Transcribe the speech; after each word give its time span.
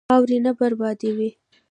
خاورې 0.09 0.37
نه 0.45 0.51
بربادوه. 0.59 1.29